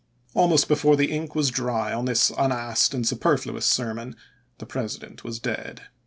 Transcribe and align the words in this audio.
1 0.33 0.41
Almost 0.45 0.67
before 0.67 0.95
the 0.95 1.11
ink 1.11 1.35
was 1.35 1.51
dry 1.51 1.93
on 1.93 2.05
this 2.05 2.31
unasked 2.35 2.95
and 2.95 3.07
superfluous 3.07 3.67
sermon 3.67 4.15
the 4.57 4.65
President 4.65 5.23
was 5.23 5.37
dead. 5.37 5.83